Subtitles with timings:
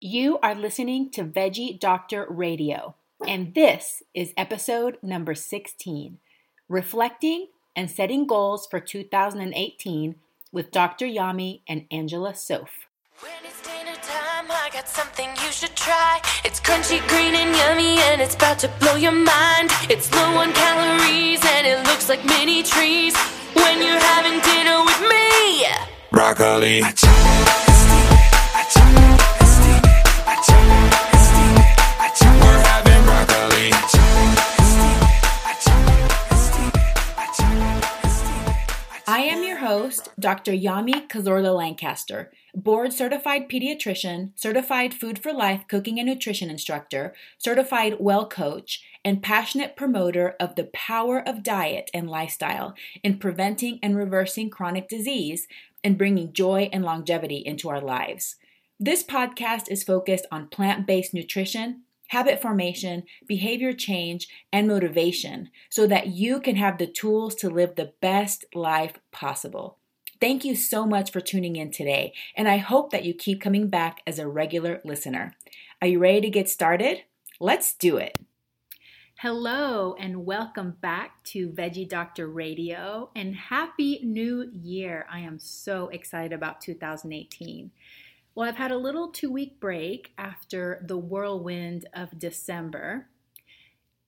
[0.00, 2.94] You are listening to Veggie Doctor Radio,
[3.26, 6.18] and this is episode number 16
[6.68, 10.14] Reflecting and Setting Goals for 2018
[10.52, 11.04] with Dr.
[11.04, 12.86] Yami and Angela Soffe.
[13.18, 16.20] When it's dinner time, I got something you should try.
[16.44, 19.72] It's crunchy, green, and yummy, and it's about to blow your mind.
[19.90, 23.16] It's low on calories, and it looks like mini trees.
[23.52, 25.66] When you're having dinner with me,
[26.12, 26.84] broccoli.
[39.10, 40.52] I am your host, Dr.
[40.52, 47.96] Yami Cazorla Lancaster, board certified pediatrician, certified food for life cooking and nutrition instructor, certified
[47.98, 53.96] well coach, and passionate promoter of the power of diet and lifestyle in preventing and
[53.96, 55.48] reversing chronic disease
[55.82, 58.36] and bringing joy and longevity into our lives.
[58.80, 65.88] This podcast is focused on plant based nutrition, habit formation, behavior change, and motivation so
[65.88, 69.78] that you can have the tools to live the best life possible.
[70.20, 73.66] Thank you so much for tuning in today, and I hope that you keep coming
[73.66, 75.34] back as a regular listener.
[75.82, 77.02] Are you ready to get started?
[77.40, 78.16] Let's do it.
[79.16, 85.04] Hello, and welcome back to Veggie Doctor Radio, and Happy New Year!
[85.10, 87.72] I am so excited about 2018.
[88.38, 93.08] Well, I've had a little two week break after the whirlwind of December.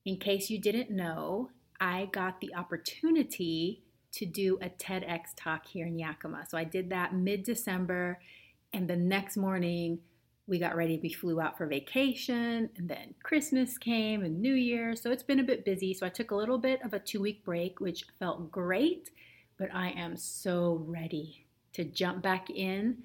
[0.05, 1.51] In case you didn't know,
[1.81, 3.83] I got the opportunity
[4.13, 6.47] to do a TEDx talk here in Yakima.
[6.49, 8.21] So I did that mid December,
[8.73, 9.99] and the next morning
[10.47, 11.01] we got ready.
[11.03, 14.95] We flew out for vacation, and then Christmas came and New Year.
[14.95, 15.93] So it's been a bit busy.
[15.93, 19.11] So I took a little bit of a two week break, which felt great,
[19.59, 22.99] but I am so ready to jump back in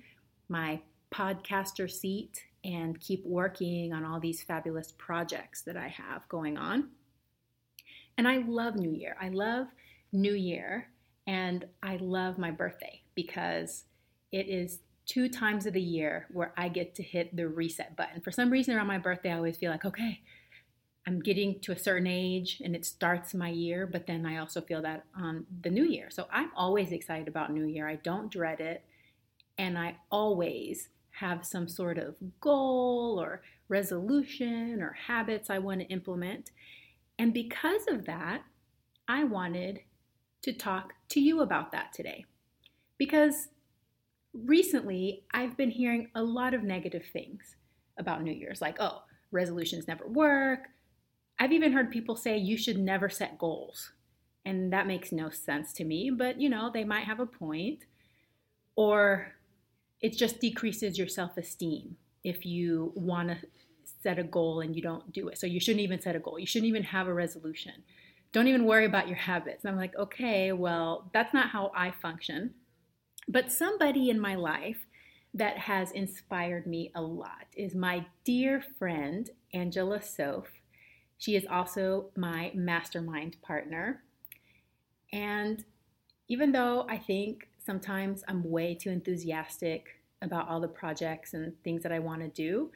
[0.49, 0.81] my
[1.15, 6.89] podcaster seat and keep working on all these fabulous projects that I have going on.
[8.17, 9.15] And I love New Year.
[9.21, 9.67] I love
[10.11, 10.89] New Year
[11.27, 13.85] and I love my birthday because
[14.31, 18.21] it is two times of the year where I get to hit the reset button.
[18.21, 20.21] For some reason around my birthday, I always feel like, okay,
[21.07, 24.61] I'm getting to a certain age and it starts my year, but then I also
[24.61, 26.09] feel that on the new year.
[26.09, 27.87] So I'm always excited about New Year.
[27.87, 28.83] I don't dread it.
[29.57, 30.89] And I always
[31.19, 36.51] have some sort of goal or resolution or habits I want to implement.
[37.17, 38.43] And because of that,
[39.07, 39.79] I wanted
[40.41, 42.25] to talk to you about that today.
[42.97, 43.47] Because
[44.33, 47.55] recently I've been hearing a lot of negative things
[47.97, 50.67] about New Year's, like, oh, resolutions never work.
[51.39, 53.91] I've even heard people say you should never set goals.
[54.45, 57.85] And that makes no sense to me, but you know, they might have a point.
[58.75, 59.33] Or
[60.05, 63.37] it just decreases your self esteem if you want to
[64.03, 65.39] set a goal and you don't do it.
[65.39, 66.37] So you shouldn't even set a goal.
[66.37, 67.73] You shouldn't even have a resolution.
[68.31, 69.63] Don't even worry about your habits.
[69.63, 72.53] And I'm like, okay, well, that's not how I function.
[73.27, 74.85] But somebody in my life
[75.33, 80.61] that has inspired me a lot is my dear friend, Angela Soffe.
[81.17, 84.03] She is also my mastermind partner.
[85.11, 85.65] And
[86.27, 91.83] even though I think sometimes I'm way too enthusiastic about all the projects and things
[91.83, 92.71] that I want to do.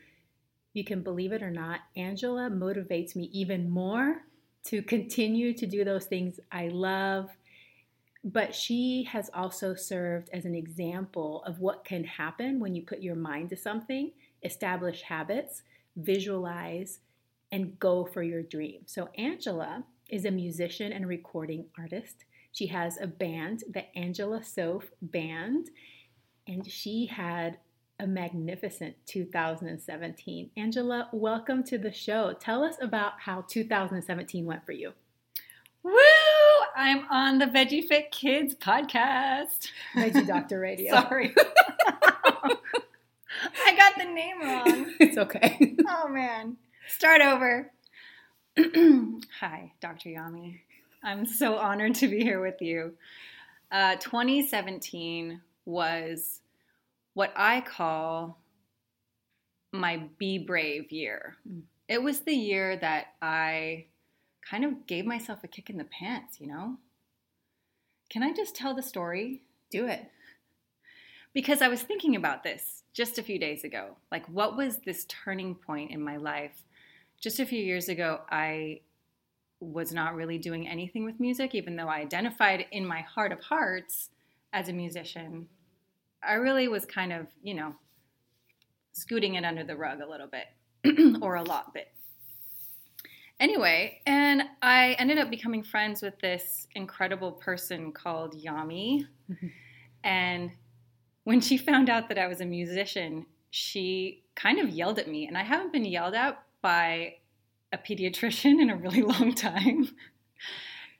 [0.74, 4.24] You can believe it or not, Angela motivates me even more
[4.66, 7.30] to continue to do those things I love.
[8.24, 13.02] But she has also served as an example of what can happen when you put
[13.02, 14.12] your mind to something,
[14.44, 15.64] establish habits,
[15.96, 17.00] visualize,
[17.52, 18.82] and go for your dream.
[18.86, 22.26] So, Angela is a musician and recording artist.
[22.52, 25.70] She has a band, the Angela Soffe Band,
[26.50, 27.58] and she had
[28.00, 30.50] a magnificent 2017.
[30.58, 32.34] Angela, welcome to the show.
[32.40, 34.94] Tell us about how 2017 went for you.
[35.84, 35.94] Woo!
[36.76, 39.70] I'm on the Veggie Fit Kids podcast.
[39.96, 40.92] Veggie Doctor Radio.
[40.92, 41.36] Sorry.
[41.38, 42.56] I
[43.76, 44.94] got the name wrong.
[45.00, 45.76] It's okay.
[45.88, 46.58] Oh man.
[46.88, 47.72] Start over.
[49.40, 50.10] Hi, Dr.
[50.10, 50.62] Yami.
[51.04, 52.94] I'm so honored to be here with you.
[53.72, 56.39] Uh, 2017 was
[57.20, 58.40] what I call
[59.74, 61.36] my be brave year.
[61.46, 61.64] Mm.
[61.90, 63.88] It was the year that I
[64.50, 66.78] kind of gave myself a kick in the pants, you know?
[68.10, 69.42] Can I just tell the story?
[69.70, 70.10] Do it.
[71.34, 73.98] Because I was thinking about this just a few days ago.
[74.14, 76.64] Like, what was this turning point in my life?
[77.20, 78.80] Just a few years ago, I
[79.60, 83.42] was not really doing anything with music, even though I identified in my heart of
[83.42, 84.10] hearts
[84.54, 85.50] as a musician.
[86.24, 87.76] I really was kind of, you know,
[88.94, 91.88] scooting it under the rug a little bit or a lot bit.
[93.40, 99.08] Anyway, and I ended up becoming friends with this incredible person called Yami.
[100.04, 100.52] and
[101.24, 105.26] when she found out that I was a musician, she kind of yelled at me.
[105.26, 107.16] And I haven't been yelled at by
[107.72, 109.90] a pediatrician in a really long time.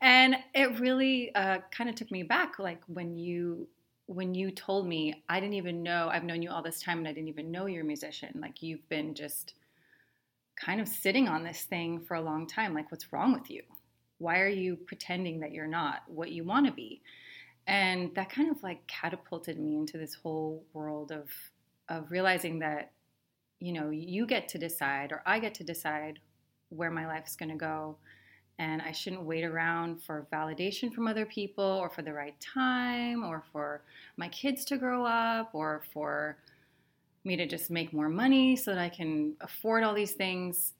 [0.02, 3.68] and it really uh, kind of took me back, like when you
[4.10, 7.08] when you told me I didn't even know I've known you all this time and
[7.08, 8.40] I didn't even know you're a musician.
[8.42, 9.54] Like you've been just
[10.56, 12.74] kind of sitting on this thing for a long time.
[12.74, 13.62] Like what's wrong with you?
[14.18, 17.04] Why are you pretending that you're not what you want to be?
[17.68, 21.30] And that kind of like catapulted me into this whole world of
[21.88, 22.92] of realizing that
[23.60, 26.18] you know, you get to decide or I get to decide
[26.70, 27.98] where my life is going to go
[28.60, 33.24] and I shouldn't wait around for validation from other people or for the right time
[33.24, 33.82] or for
[34.18, 36.38] my kids to grow up or for
[37.24, 40.74] me to just make more money so that I can afford all these things.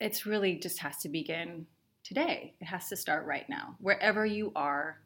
[0.00, 1.66] It's really just has to begin
[2.04, 2.54] today.
[2.60, 3.74] It has to start right now.
[3.80, 5.00] Wherever you are,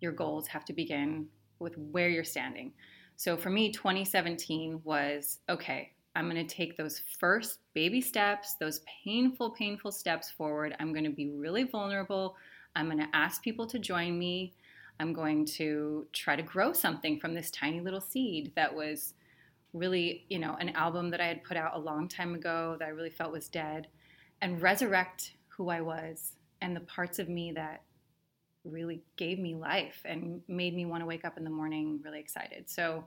[0.00, 1.26] your goals have to begin
[1.58, 2.72] with where you're standing.
[3.16, 8.80] So for me, 2017 was okay, I'm going to take those first baby steps, those
[9.04, 10.74] painful, painful steps forward.
[10.80, 12.36] I'm going to be really vulnerable.
[12.74, 14.54] I'm going to ask people to join me.
[14.98, 19.12] I'm going to try to grow something from this tiny little seed that was
[19.74, 22.86] really, you know, an album that I had put out a long time ago that
[22.86, 23.88] I really felt was dead
[24.40, 26.32] and resurrect who I was
[26.62, 27.82] and the parts of me that
[28.64, 32.20] really gave me life and made me want to wake up in the morning really
[32.20, 32.70] excited.
[32.70, 33.04] So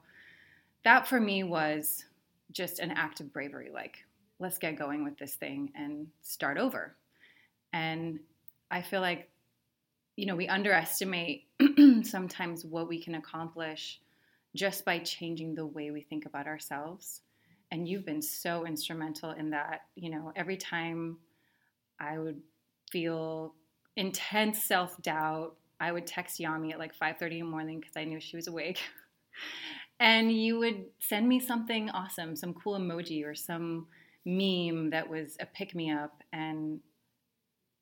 [0.84, 2.06] that for me was
[2.51, 3.98] just an act of bravery like
[4.40, 6.96] let's get going with this thing and start over.
[7.74, 8.19] And
[8.72, 9.30] i feel like
[10.16, 11.48] you know we underestimate
[12.04, 14.00] sometimes what we can accomplish
[14.56, 17.22] just by changing the way we think about ourselves.
[17.72, 21.18] And you've been so instrumental in that you know every time
[22.00, 22.42] i would
[22.92, 23.54] feel
[23.96, 28.19] intense self-doubt i would text yami at like 5.30 in the morning because i knew
[28.19, 28.80] she was awake
[30.00, 33.88] and you would send me something awesome, some cool emoji or some
[34.25, 36.80] meme that was a pick me up and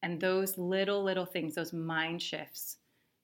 [0.04, 2.78] and those little little things, those mind shifts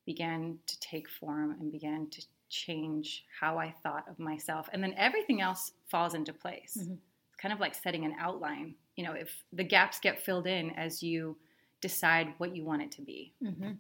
[0.06, 4.70] began to take form and began to change how I thought of myself.
[4.74, 6.78] And then everything else falls into place.
[6.80, 6.94] Mm-hmm.
[6.94, 8.76] It's kind of like setting an outline.
[8.96, 11.38] You know, if the gaps get filled in as you
[11.82, 13.34] decide what you want it to be.
[13.44, 13.72] Mm-hmm.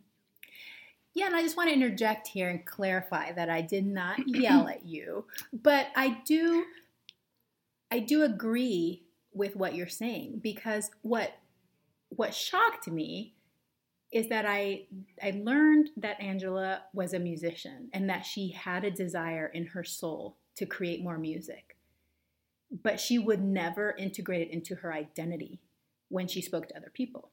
[1.13, 4.68] Yeah, and I just want to interject here and clarify that I did not yell
[4.68, 6.65] at you, but I do
[7.92, 11.33] I do agree with what you're saying because what
[12.10, 13.36] what shocked me
[14.12, 14.88] is that I
[15.21, 19.83] I learned that Angela was a musician and that she had a desire in her
[19.83, 21.77] soul to create more music.
[22.83, 25.60] But she would never integrate it into her identity
[26.10, 27.33] when she spoke to other people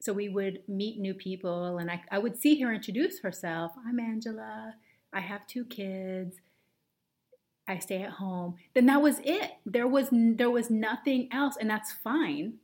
[0.00, 3.72] so we would meet new people and I, I would see her introduce herself.
[3.86, 4.74] I'm angela.
[5.12, 6.36] I have two kids.
[7.66, 8.56] I stay at home.
[8.74, 9.52] Then that was it.
[9.66, 12.54] There was there was nothing else and that's fine.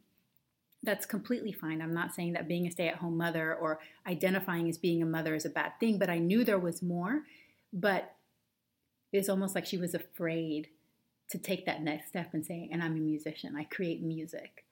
[0.82, 1.82] That's completely fine.
[1.82, 5.46] I'm not saying that being a stay-at-home mother or identifying as being a mother is
[5.46, 7.22] a bad thing but i knew there was more.
[7.72, 8.14] But
[9.12, 10.68] it's almost like she was afraid
[11.30, 13.56] to take that next step and say and i'm a musician.
[13.56, 14.64] I create music.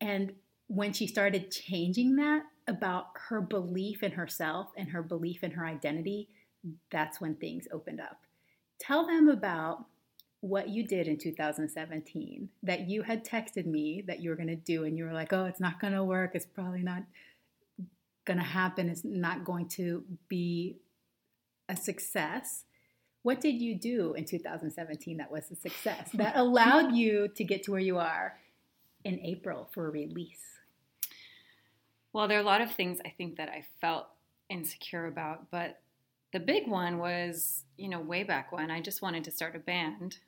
[0.00, 0.34] And
[0.68, 5.66] when she started changing that about her belief in herself and her belief in her
[5.66, 6.28] identity,
[6.90, 8.22] that's when things opened up.
[8.78, 9.86] Tell them about
[10.40, 14.56] what you did in 2017 that you had texted me that you were going to
[14.56, 16.32] do, and you were like, oh, it's not going to work.
[16.34, 17.02] It's probably not
[18.24, 18.88] going to happen.
[18.88, 20.76] It's not going to be
[21.68, 22.64] a success.
[23.22, 27.62] What did you do in 2017 that was a success that allowed you to get
[27.64, 28.36] to where you are
[29.02, 30.53] in April for a release?
[32.14, 34.08] Well, there are a lot of things I think that I felt
[34.48, 35.82] insecure about, but
[36.32, 39.60] the big one was, you know, way back when I just wanted to start a
[39.60, 40.20] band,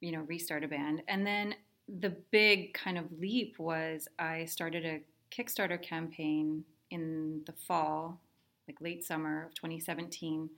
[0.00, 1.04] you know, restart a band.
[1.08, 1.56] And then
[1.88, 8.22] the big kind of leap was I started a Kickstarter campaign in the fall,
[8.68, 10.50] like late summer of 2017,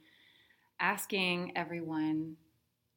[0.80, 2.38] asking everyone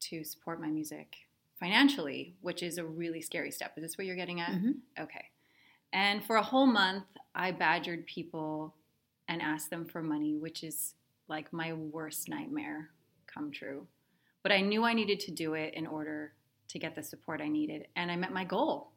[0.01, 1.17] to support my music
[1.59, 3.77] financially, which is a really scary step.
[3.77, 4.57] Is this what you're getting at?
[4.57, 4.81] Mhm.
[4.99, 5.30] Okay.
[5.93, 7.05] And for a whole month,
[7.35, 8.75] I badgered people
[9.27, 10.93] and asked them for money, which is
[11.27, 12.89] like my worst nightmare
[13.27, 13.87] come true.
[14.43, 16.33] But I knew I needed to do it in order
[16.69, 17.87] to get the support I needed.
[17.95, 18.91] And I met my goal.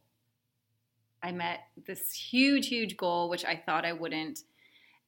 [1.22, 4.40] I met this huge, huge goal, which I thought I wouldn't.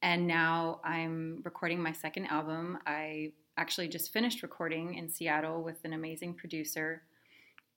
[0.01, 2.77] And now I'm recording my second album.
[2.85, 7.03] I actually just finished recording in Seattle with an amazing producer.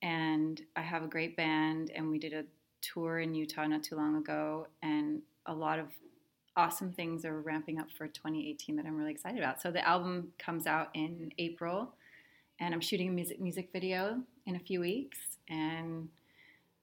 [0.02, 2.44] And I have a great band, and we did a
[2.80, 4.66] tour in Utah not too long ago.
[4.82, 5.88] And a lot of
[6.56, 9.60] awesome things are ramping up for 2018 that I'm really excited about.
[9.60, 11.94] So the album comes out in April,
[12.58, 15.18] and I'm shooting a music music video in a few weeks,
[15.48, 16.08] and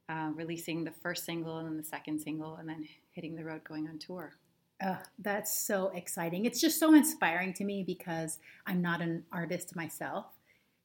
[0.10, 3.64] uh, releasing the first single and then the second single, and then hitting the road
[3.64, 4.36] going on tour.
[4.84, 6.46] Oh, that's so exciting.
[6.46, 10.26] It's just so inspiring to me because I'm not an artist myself.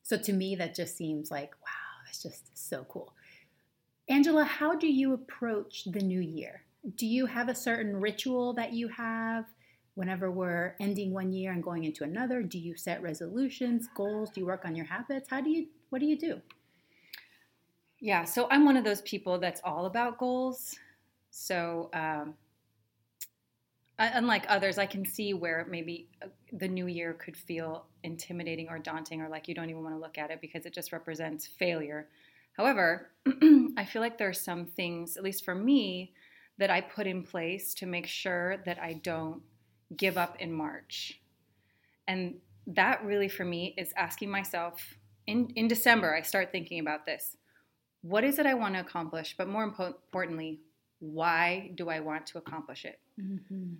[0.02, 3.12] So to me, that just seems like, wow, that's just so cool.
[4.08, 6.62] Angela, how do you approach the new year?
[6.96, 9.46] Do you have a certain ritual that you have
[9.94, 12.42] whenever we're ending one year and going into another?
[12.42, 14.30] Do you set resolutions, goals?
[14.30, 15.28] Do you work on your habits?
[15.30, 16.40] How do you, what do you do?
[18.00, 20.74] Yeah, so I'm one of those people that's all about goals.
[21.30, 22.34] So, um,
[23.98, 28.80] unlike others, I can see where maybe uh, the new year could feel intimidating or
[28.80, 31.46] daunting, or like you don't even want to look at it because it just represents
[31.46, 32.08] failure.
[32.56, 33.10] However,
[33.76, 36.12] I feel like there are some things, at least for me,
[36.58, 39.42] that I put in place to make sure that I don't
[39.96, 41.20] give up in March.
[42.06, 47.06] And that really for me is asking myself in, in December, I start thinking about
[47.06, 47.36] this.
[48.02, 49.36] What is it I want to accomplish?
[49.38, 50.60] But more impo- importantly,
[50.98, 52.98] why do I want to accomplish it?
[53.20, 53.74] Mm-hmm.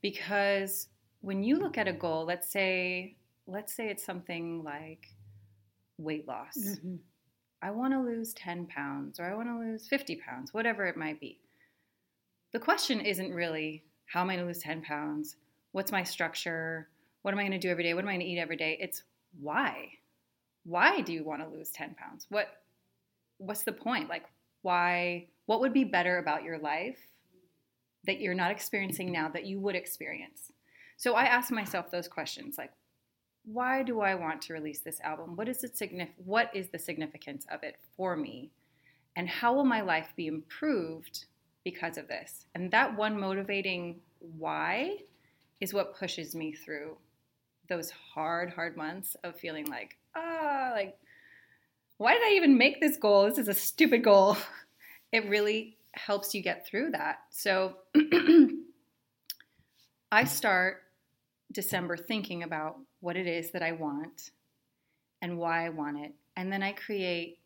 [0.00, 0.88] Because
[1.20, 3.16] when you look at a goal, let's say
[3.46, 5.08] let's say it's something like
[5.98, 6.56] weight loss.
[6.58, 6.96] Mm-hmm.
[7.62, 10.96] I want to lose 10 pounds or I want to lose 50 pounds, whatever it
[10.96, 11.38] might be.
[12.52, 15.36] The question isn't really how am I going to lose 10 pounds?
[15.72, 16.88] What's my structure?
[17.22, 17.92] What am I going to do every day?
[17.92, 18.78] What am I going to eat every day?
[18.80, 19.02] It's
[19.40, 19.90] why.
[20.64, 22.26] Why do you want to lose 10 pounds?
[22.28, 22.48] What
[23.38, 24.08] what's the point?
[24.08, 24.24] Like
[24.62, 26.98] why what would be better about your life
[28.04, 30.52] that you're not experiencing now that you would experience?
[30.96, 32.72] So I ask myself those questions like
[33.46, 35.36] why do I want to release this album?
[35.36, 38.50] What is it signif- what is the significance of it for me?
[39.14, 41.26] And how will my life be improved
[41.64, 42.46] because of this?
[42.54, 44.98] And that one motivating why
[45.60, 46.96] is what pushes me through
[47.68, 50.98] those hard, hard months of feeling like, ah, like,
[51.98, 53.24] why did I even make this goal?
[53.26, 54.36] This is a stupid goal.
[55.12, 57.20] It really helps you get through that.
[57.30, 57.76] So
[60.12, 60.82] I start
[61.52, 64.30] December thinking about what it is that I want
[65.22, 66.12] and why I want it.
[66.36, 67.38] And then I create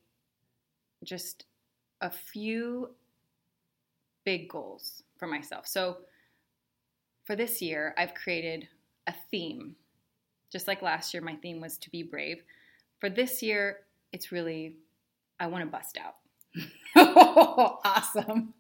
[1.05, 1.47] just
[2.01, 2.91] a few
[4.25, 5.67] big goals for myself.
[5.67, 5.99] So
[7.25, 8.69] for this year, I've created
[9.07, 9.77] a theme.
[10.51, 12.43] Just like last year, my theme was to be brave.
[12.99, 13.81] For this year,
[14.13, 14.77] it's really,
[15.39, 16.17] I want to bust out.
[17.85, 18.55] awesome.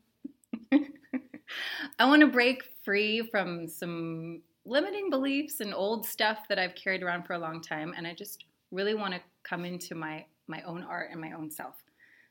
[1.99, 7.03] I want to break free from some limiting beliefs and old stuff that I've carried
[7.03, 10.63] around for a long time and I just really want to come into my my
[10.63, 11.75] own art and my own self.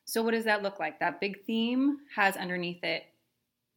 [0.05, 0.99] So what does that look like?
[0.99, 3.03] That big theme has underneath it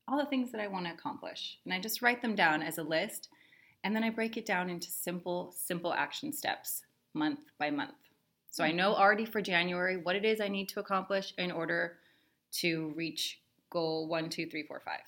[0.09, 1.59] all the things that I want to accomplish.
[1.64, 3.28] And I just write them down as a list
[3.85, 6.83] and then I break it down into simple simple action steps
[7.14, 7.95] month by month.
[8.52, 9.02] So I know mm-hmm.
[9.02, 11.99] already for January what it is I need to accomplish in order
[12.61, 13.40] to reach
[13.71, 15.00] goal one, two, three, four, five.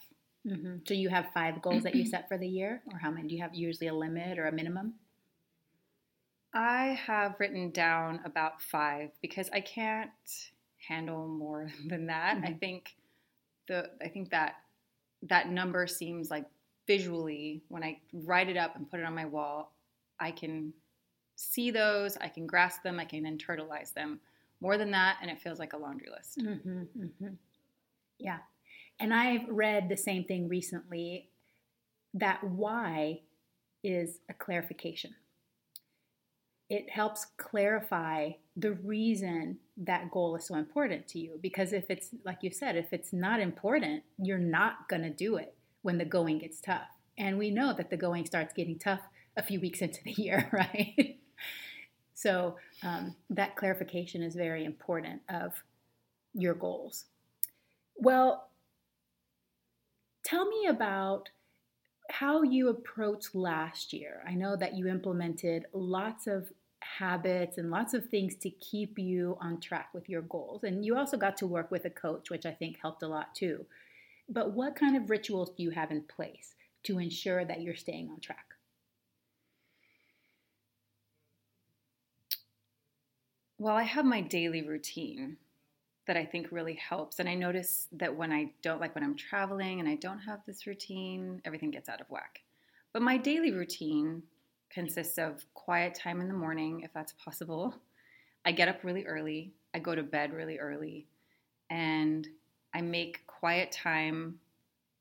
[0.46, 0.76] Mm-hmm.
[0.86, 3.28] So you have five goals that you set for the year, or how many?
[3.28, 4.94] Do you have usually a limit or a minimum?
[6.52, 10.10] I have written down about five because I can't
[10.78, 12.38] handle more than that.
[12.44, 12.60] I Mhm.
[12.60, 12.94] think
[13.66, 14.56] the I think that
[15.22, 16.46] that number seems like
[16.86, 19.72] visually when I write it up and put it on my wall,
[20.20, 20.74] I can
[21.36, 24.20] see those, I can grasp them, I can internalize them.
[24.60, 26.38] More than that, and it feels like a laundry list.
[26.38, 27.34] Mm-hmm, mm-hmm.
[28.18, 28.38] Yeah.
[29.00, 31.30] And I've read the same thing recently
[32.14, 33.20] that why
[33.82, 35.14] is a clarification.
[36.70, 41.38] It helps clarify the reason that goal is so important to you.
[41.42, 45.36] Because if it's, like you said, if it's not important, you're not going to do
[45.36, 46.88] it when the going gets tough.
[47.18, 49.00] And we know that the going starts getting tough
[49.36, 51.18] a few weeks into the year, right?
[52.14, 55.52] so um, that clarification is very important of
[56.32, 57.04] your goals.
[57.96, 58.48] Well,
[60.24, 61.30] tell me about
[62.10, 64.22] how you approached last year.
[64.26, 69.38] I know that you implemented lots of habits and lots of things to keep you
[69.40, 70.64] on track with your goals.
[70.64, 73.34] And you also got to work with a coach, which I think helped a lot
[73.34, 73.66] too.
[74.28, 76.54] But what kind of rituals do you have in place
[76.84, 78.54] to ensure that you're staying on track?
[83.58, 85.38] Well, I have my daily routine
[86.06, 87.18] that I think really helps.
[87.18, 90.40] And I notice that when I don't, like when I'm traveling and I don't have
[90.46, 92.42] this routine, everything gets out of whack.
[92.92, 94.22] But my daily routine
[94.70, 97.74] consists of quiet time in the morning, if that's possible.
[98.44, 101.06] I get up really early, I go to bed really early,
[101.70, 102.28] and
[102.74, 104.38] I make quiet time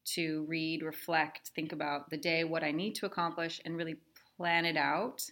[0.05, 3.97] to read, reflect, think about the day, what I need to accomplish, and really
[4.37, 5.23] plan it out.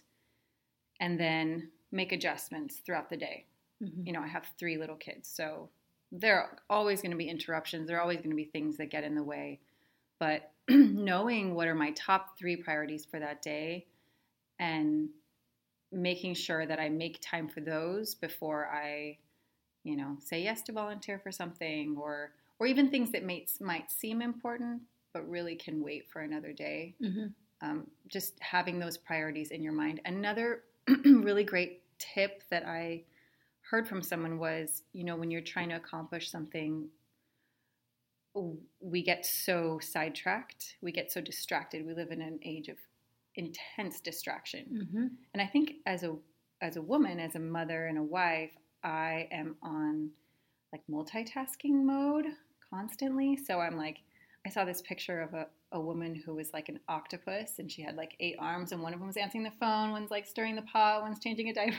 [1.00, 3.46] And then make adjustments throughout the day.
[3.82, 4.06] Mm-hmm.
[4.06, 5.68] You know, I have three little kids, so
[6.10, 7.88] there are always going to be interruptions.
[7.88, 9.60] There are always going to be things that get in the way.
[10.18, 13.86] But knowing what are my top three priorities for that day
[14.60, 15.08] and
[15.90, 19.18] making sure that I make time for those before I,
[19.84, 23.90] you know, say yes to volunteer for something or or even things that might might
[23.90, 26.94] seem important but really can wait for another day.
[27.02, 27.26] Mm-hmm.
[27.60, 30.00] Um, just having those priorities in your mind.
[30.04, 30.62] Another
[31.04, 33.02] really great tip that I
[33.72, 36.88] heard from someone was, you know, when you're trying to accomplish something,
[38.80, 41.86] we get so sidetracked, we get so distracted.
[41.86, 42.76] We live in an age of
[43.34, 44.84] intense distraction.
[44.84, 45.06] Mm-hmm.
[45.32, 46.14] And I think as a
[46.60, 48.52] as a woman, as a mother and a wife,
[48.84, 50.10] I am on
[50.70, 52.26] like multitasking mode
[52.70, 53.36] constantly.
[53.36, 54.00] So I'm like,
[54.46, 57.80] I saw this picture of a, a woman who was like an octopus and she
[57.80, 60.56] had like eight arms and one of them was answering the phone, one's like stirring
[60.56, 61.76] the pot, one's changing a diaper.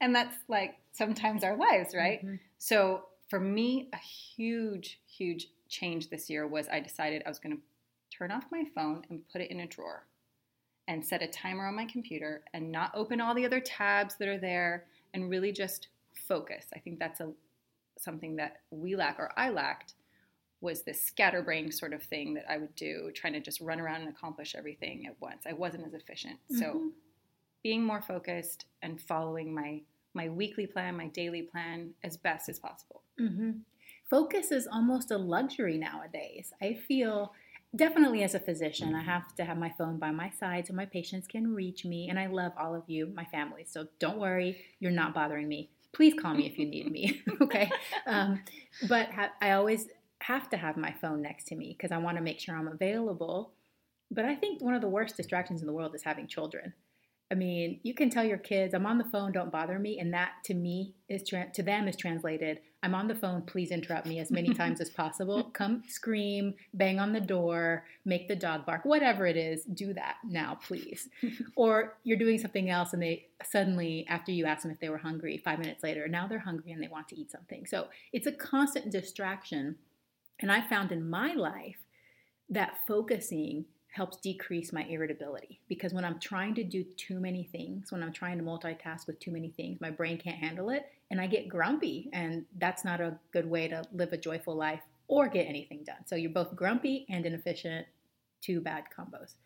[0.00, 2.24] And that's like sometimes our lives, right?
[2.24, 2.40] Mhm.
[2.58, 7.56] So for me, a huge, huge change this year was I decided I was going
[7.56, 7.62] to
[8.16, 10.06] turn off my phone and put it in a drawer
[10.88, 14.28] and set a timer on my computer and not open all the other tabs that
[14.28, 16.66] are there and really just focus.
[16.74, 17.32] I think that's a
[17.98, 19.94] something that we lack or I lacked
[20.60, 24.02] was this scatterbrain sort of thing that I would do, trying to just run around
[24.02, 25.44] and accomplish everything at once.
[25.46, 26.38] I wasn't as efficient.
[26.50, 26.92] So Mhm.
[27.66, 29.80] Being more focused and following my
[30.14, 33.02] my weekly plan, my daily plan as best as possible.
[33.18, 33.50] hmm
[34.08, 36.52] Focus is almost a luxury nowadays.
[36.62, 37.32] I feel
[37.74, 40.86] definitely as a physician, I have to have my phone by my side so my
[40.86, 42.08] patients can reach me.
[42.08, 43.64] And I love all of you, my family.
[43.66, 45.70] So don't worry, you're not bothering me.
[45.92, 47.20] Please call me if you need me.
[47.40, 47.68] okay.
[48.06, 48.44] Um,
[48.88, 49.88] but ha- I always
[50.20, 52.68] have to have my phone next to me because I want to make sure I'm
[52.68, 53.54] available.
[54.12, 56.72] But I think one of the worst distractions in the world is having children.
[57.28, 60.14] I mean, you can tell your kids, "I'm on the phone, don't bother me," and
[60.14, 64.06] that to me is tra- to them is translated, "I'm on the phone, please interrupt
[64.06, 65.42] me as many times as possible.
[65.52, 70.18] Come scream, bang on the door, make the dog bark, whatever it is, do that
[70.24, 71.08] now, please."
[71.56, 74.98] or you're doing something else, and they suddenly, after you ask them if they were
[74.98, 77.66] hungry, five minutes later, now they're hungry and they want to eat something.
[77.66, 79.76] So it's a constant distraction,
[80.38, 81.78] and I found in my life
[82.48, 83.64] that focusing
[83.96, 88.12] helps decrease my irritability because when I'm trying to do too many things, when I'm
[88.12, 91.48] trying to multitask with too many things, my brain can't handle it and I get
[91.48, 92.10] grumpy.
[92.12, 96.04] And that's not a good way to live a joyful life or get anything done.
[96.04, 97.86] So you're both grumpy and inefficient,
[98.42, 99.36] two bad combos.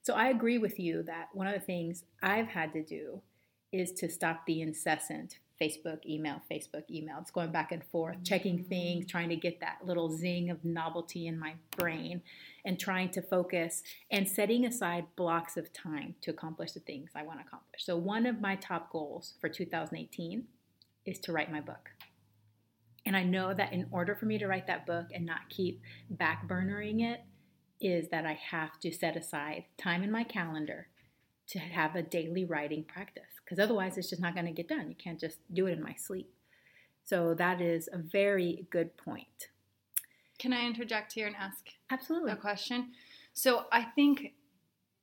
[0.00, 3.20] So I agree with you that one of the things I've had to do
[3.70, 7.18] is to stop the incessant Facebook email, Facebook email.
[7.20, 8.26] It's going back and forth, mm.
[8.26, 12.22] checking things, trying to get that little zing of novelty in my brain,
[12.64, 17.22] and trying to focus and setting aside blocks of time to accomplish the things I
[17.22, 17.84] want to accomplish.
[17.84, 20.44] So, one of my top goals for 2018
[21.04, 21.90] is to write my book.
[23.06, 25.80] And I know that in order for me to write that book and not keep
[26.14, 27.20] backburnering it,
[27.80, 30.88] is that I have to set aside time in my calendar
[31.48, 34.88] to have a daily writing practice because otherwise it's just not going to get done.
[34.88, 36.32] You can't just do it in my sleep.
[37.04, 39.48] So that is a very good point.
[40.38, 42.30] Can I interject here and ask Absolutely.
[42.30, 42.92] a question?
[43.34, 44.34] So I think,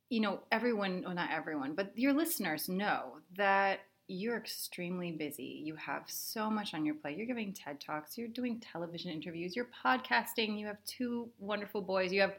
[0.10, 5.62] you know, everyone, well, not everyone, but your listeners know that you're extremely busy.
[5.66, 7.18] You have so much on your plate.
[7.18, 12.14] You're giving TED Talks, you're doing television interviews, you're podcasting, you have two wonderful boys,
[12.14, 12.36] you have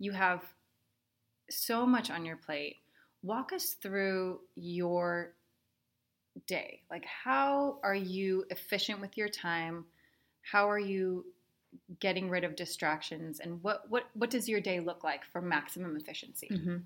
[0.00, 0.42] you have
[1.48, 2.78] so much on your plate.
[3.22, 5.34] Walk us through your
[6.46, 6.82] day.
[6.90, 9.86] Like how are you efficient with your time?
[10.42, 11.26] How are you
[12.00, 15.96] getting rid of distractions and what what what does your day look like for maximum
[15.96, 16.48] efficiency?
[16.48, 16.76] hmm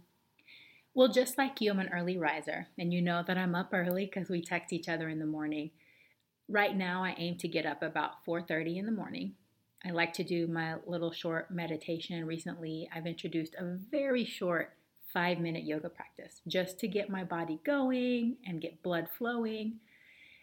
[0.95, 4.07] Well, just like you, I'm an early riser, and you know that I'm up early
[4.07, 5.71] because we text each other in the morning.
[6.49, 9.37] Right now, I aim to get up about 4:30 in the morning.
[9.85, 12.25] I like to do my little short meditation.
[12.27, 14.78] Recently, I've introduced a very short
[15.12, 19.81] five minute yoga practice just to get my body going and get blood flowing.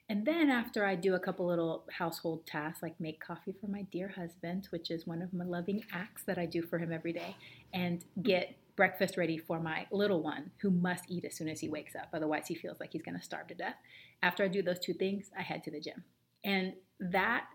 [0.08, 3.84] And then after I do a couple little household tasks like make coffee for my
[3.92, 7.12] dear husband, which is one of my loving acts that I do for him every
[7.12, 7.36] day,
[7.74, 11.70] and get breakfast ready for my little one who must eat as soon as he
[11.70, 12.10] wakes up.
[12.14, 13.76] Otherwise, he feels like he's going to starve to death.
[14.22, 16.04] After I do those two things, I head to the gym.
[16.44, 17.46] And that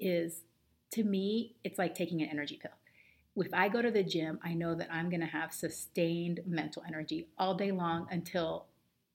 [0.00, 0.40] is,
[0.92, 2.72] to me, it's like taking an energy pill.
[3.40, 6.82] If I go to the gym, I know that I'm going to have sustained mental
[6.86, 8.66] energy all day long until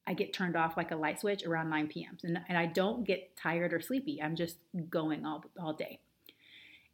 [0.08, 2.18] I get turned off like a light switch around 9 p.m.
[2.24, 4.22] And, and I don't get tired or sleepy.
[4.22, 4.58] I'm just
[4.90, 6.00] going all, all day.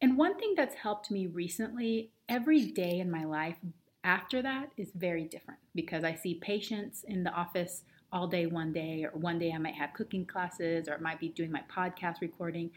[0.01, 3.57] And one thing that's helped me recently, every day in my life
[4.03, 8.73] after that is very different because I see patients in the office all day one
[8.73, 11.63] day, or one day I might have cooking classes, or I might be doing my
[11.73, 12.71] podcast recording.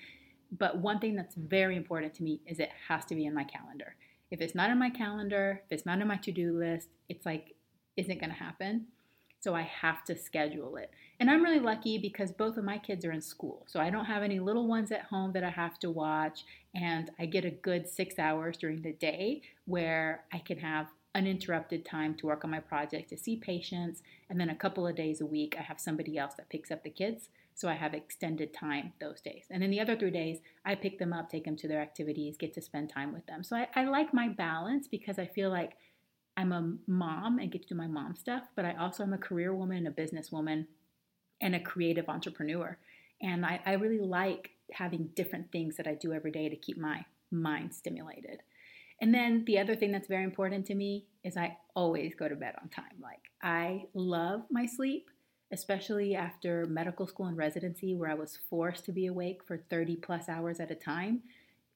[0.56, 3.44] But one thing that's very important to me is it has to be in my
[3.44, 3.96] calendar.
[4.30, 7.24] If it's not in my calendar, if it's not in my to do list, it's
[7.24, 7.54] like,
[7.96, 8.86] isn't going to happen.
[9.40, 10.90] So I have to schedule it.
[11.20, 13.64] And I'm really lucky because both of my kids are in school.
[13.68, 16.44] So I don't have any little ones at home that I have to watch.
[16.74, 21.84] And I get a good six hours during the day where I can have uninterrupted
[21.84, 25.20] time to work on my project, to see patients, and then a couple of days
[25.20, 27.28] a week, I have somebody else that picks up the kids.
[27.54, 29.44] So I have extended time those days.
[29.50, 32.36] And then the other three days, I pick them up, take them to their activities,
[32.36, 33.44] get to spend time with them.
[33.44, 35.76] So I, I like my balance because I feel like
[36.36, 39.18] I'm a mom and get to do my mom stuff, but I also am a
[39.18, 40.66] career woman, a business woman,
[41.40, 42.76] and a creative entrepreneur.
[43.22, 46.76] And I, I really like having different things that I do every day to keep
[46.76, 48.42] my mind stimulated.
[49.00, 52.36] And then the other thing that's very important to me is I always go to
[52.36, 52.96] bed on time.
[53.02, 55.10] Like, I love my sleep,
[55.52, 59.96] especially after medical school and residency, where I was forced to be awake for 30
[59.96, 61.22] plus hours at a time.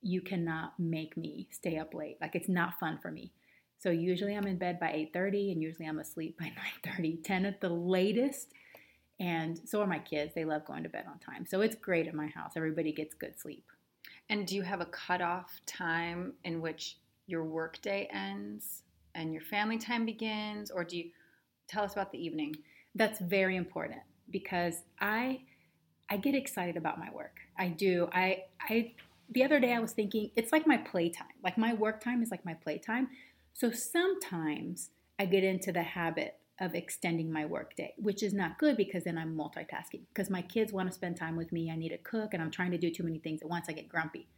[0.02, 2.18] You cannot make me stay up late.
[2.20, 3.32] Like, it's not fun for me.
[3.78, 6.46] So usually I'm in bed by 8:30 and usually I'm asleep by
[6.84, 8.52] 9:30, 10 at the latest.
[9.20, 10.34] And so are my kids.
[10.34, 11.46] They love going to bed on time.
[11.46, 12.52] So it's great at my house.
[12.56, 13.64] Everybody gets good sleep.
[14.28, 18.82] And do you have a cutoff time in which your workday ends
[19.14, 21.10] and your family time begins, or do you
[21.66, 22.54] tell us about the evening?
[22.98, 25.40] That's very important because I
[26.10, 27.36] I get excited about my work.
[27.56, 28.08] I do.
[28.12, 28.92] I I
[29.30, 31.28] the other day I was thinking it's like my playtime.
[31.42, 33.08] Like my work time is like my playtime.
[33.54, 38.76] So sometimes I get into the habit of extending my workday, which is not good
[38.76, 40.02] because then I'm multitasking.
[40.08, 42.50] Because my kids want to spend time with me, I need to cook, and I'm
[42.50, 43.66] trying to do too many things at once.
[43.68, 44.28] I get grumpy.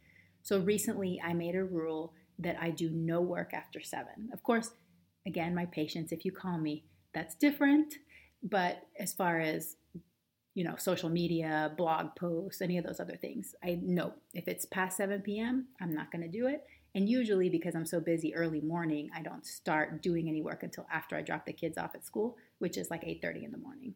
[0.43, 4.29] So recently I made a rule that I do no work after seven.
[4.33, 4.71] Of course,
[5.25, 7.95] again, my patients, if you call me, that's different.
[8.43, 9.75] But as far as
[10.53, 14.65] you know, social media, blog posts, any of those other things, I know if it's
[14.65, 16.65] past 7 p.m., I'm not going to do it.
[16.93, 20.85] And usually, because I'm so busy early morning, I don't start doing any work until
[20.91, 23.95] after I drop the kids off at school, which is like 8:30 in the morning.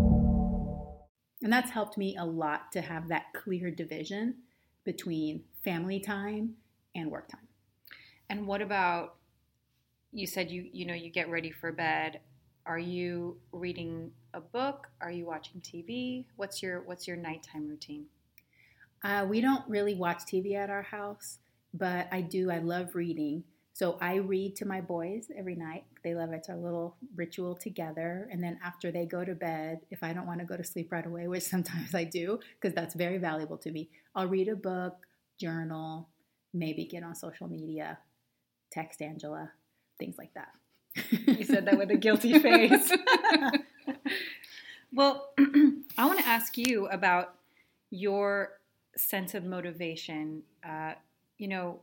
[1.41, 4.35] And that's helped me a lot to have that clear division
[4.83, 6.55] between family time
[6.95, 7.47] and work time.
[8.29, 9.15] And what about
[10.13, 12.19] you said you you know you get ready for bed.
[12.65, 14.87] Are you reading a book?
[15.01, 16.25] Are you watching TV?
[16.35, 18.05] What's your what's your nighttime routine?
[19.03, 21.39] Uh, we don't really watch TV at our house,
[21.73, 22.51] but I do.
[22.51, 23.43] I love reading.
[23.81, 25.85] So I read to my boys every night.
[26.03, 26.35] They love it.
[26.35, 28.29] It's our little ritual together.
[28.31, 30.91] And then after they go to bed, if I don't want to go to sleep
[30.91, 34.55] right away, which sometimes I do, because that's very valuable to me, I'll read a
[34.55, 35.07] book,
[35.39, 36.09] journal,
[36.53, 37.97] maybe get on social media,
[38.71, 39.51] text Angela,
[39.97, 40.51] things like that.
[41.25, 42.91] You said that with a guilty face.
[44.93, 45.33] well,
[45.97, 47.33] I want to ask you about
[47.89, 48.59] your
[48.95, 50.43] sense of motivation.
[50.63, 50.93] Uh,
[51.39, 51.79] you know,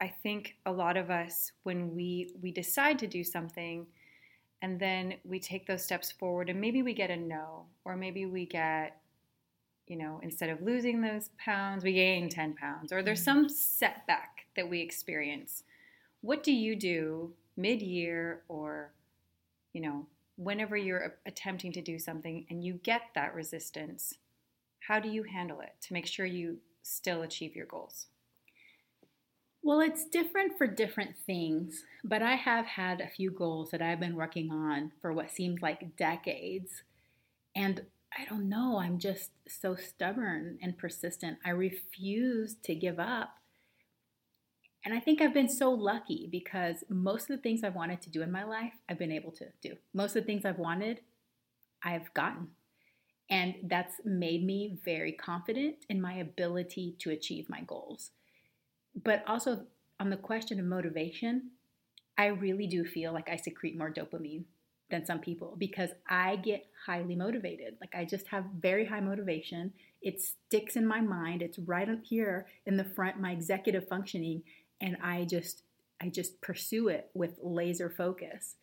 [0.00, 3.86] I think a lot of us, when we we decide to do something,
[4.62, 8.26] and then we take those steps forward, and maybe we get a no, or maybe
[8.26, 9.00] we get,
[9.86, 13.46] you know, instead of losing those pounds, we gain ten pounds, or there's mm-hmm.
[13.46, 15.64] some setback that we experience.
[16.20, 18.92] What do you do mid-year, or,
[19.72, 20.06] you know,
[20.36, 24.14] whenever you're attempting to do something and you get that resistance?
[24.80, 28.06] How do you handle it to make sure you still achieve your goals?
[29.68, 34.00] Well, it's different for different things, but I have had a few goals that I've
[34.00, 36.84] been working on for what seems like decades.
[37.54, 37.82] And
[38.18, 41.36] I don't know, I'm just so stubborn and persistent.
[41.44, 43.34] I refuse to give up.
[44.86, 48.10] And I think I've been so lucky because most of the things I've wanted to
[48.10, 49.74] do in my life, I've been able to do.
[49.92, 51.02] Most of the things I've wanted,
[51.82, 52.52] I've gotten.
[53.28, 58.12] And that's made me very confident in my ability to achieve my goals.
[59.04, 59.66] But also,
[60.00, 61.50] on the question of motivation,
[62.16, 64.44] I really do feel like I secrete more dopamine
[64.90, 67.76] than some people because I get highly motivated.
[67.80, 69.72] Like I just have very high motivation.
[70.02, 71.42] It sticks in my mind.
[71.42, 74.42] It's right up here in the front, my executive functioning,
[74.80, 75.62] and I just
[76.00, 78.54] I just pursue it with laser focus.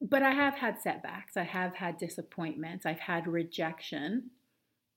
[0.00, 1.36] But I have had setbacks.
[1.36, 2.86] I have had disappointments.
[2.86, 4.30] I've had rejection.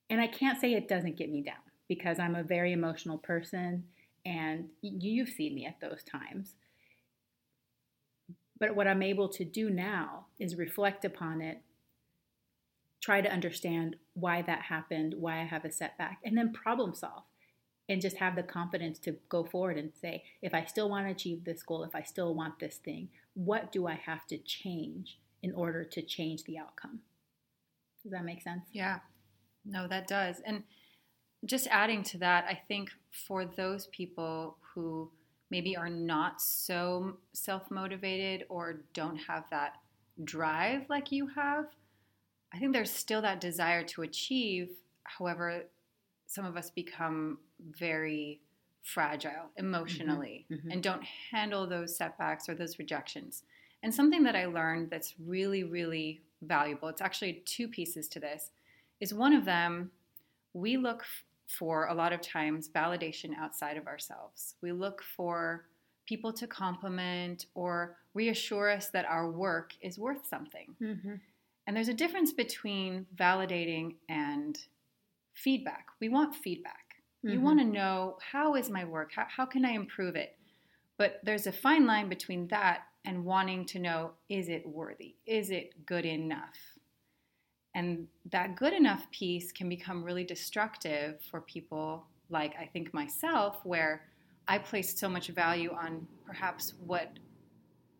[0.10, 1.56] And I can't say it doesn't get me down
[1.88, 3.86] because I'm a very emotional person
[4.26, 6.56] and you've seen me at those times.
[8.60, 11.62] But what I'm able to do now is reflect upon it,
[13.02, 17.24] try to understand why that happened, why I have a setback, and then problem solve
[17.90, 21.12] and just have the confidence to go forward and say, if I still want to
[21.12, 25.18] achieve this goal, if I still want this thing, what do I have to change
[25.42, 27.00] in order to change the outcome?
[28.04, 28.66] Does that make sense?
[28.72, 29.00] Yeah.
[29.66, 30.42] No, that does.
[30.46, 30.64] And
[31.46, 35.10] just adding to that, I think for those people who
[35.50, 39.76] maybe are not so self motivated or don't have that
[40.24, 41.66] drive like you have,
[42.54, 44.70] I think there's still that desire to achieve.
[45.04, 45.64] However,
[46.28, 47.40] some of us become
[47.78, 48.40] very
[48.84, 50.62] fragile emotionally mm-hmm.
[50.62, 50.72] Mm-hmm.
[50.72, 53.44] and don't handle those setbacks or those rejections.
[53.84, 58.52] And something that I learned that's really, really valuable, it's actually two pieces to this,
[59.00, 59.92] is one of them,
[60.54, 61.04] we look
[61.58, 64.56] for a lot of times validation outside of ourselves.
[64.62, 65.66] We look for
[66.08, 70.76] people to compliment or reassure us that our work is worth something.
[70.82, 71.16] Mm-hmm.
[71.68, 74.58] And there's a difference between validating and
[75.34, 75.88] feedback.
[76.00, 76.96] We want feedback.
[77.26, 77.34] Mm-hmm.
[77.34, 79.12] You want to know how is my work?
[79.16, 80.38] How, how can I improve it?
[80.98, 85.16] But there's a fine line between that and wanting to know is it worthy?
[85.26, 86.71] Is it good enough?
[87.74, 93.60] And that good enough piece can become really destructive for people like I think myself,
[93.64, 94.04] where
[94.48, 97.12] I placed so much value on perhaps what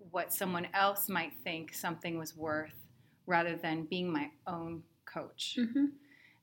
[0.10, 2.76] what someone else might think something was worth
[3.28, 5.56] rather than being my own coach.
[5.58, 5.86] Mm-hmm.